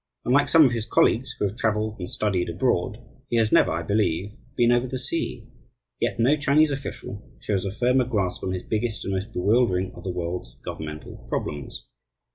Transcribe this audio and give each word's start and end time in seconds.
Unlike 0.25 0.49
some 0.49 0.65
of 0.65 0.71
his 0.71 0.87
colleagues 0.87 1.33
who 1.37 1.45
have 1.45 1.55
travelled 1.55 1.99
and 1.99 2.09
studied 2.09 2.49
abroad, 2.49 2.97
he 3.29 3.37
has 3.37 3.51
never, 3.51 3.69
I 3.69 3.83
believe, 3.83 4.33
been 4.55 4.71
over 4.71 4.87
the 4.87 4.97
sea; 4.97 5.47
yet 5.99 6.17
no 6.17 6.35
Chinese 6.35 6.71
official 6.71 7.21
shows 7.39 7.65
a 7.65 7.71
firmer 7.71 8.05
grasp 8.05 8.43
on 8.43 8.51
his 8.51 8.63
biggest 8.63 9.05
and 9.05 9.13
most 9.13 9.31
bewildering 9.31 9.93
of 9.93 10.03
the 10.03 10.09
world's 10.09 10.55
governmental 10.65 11.17
problems. 11.29 11.85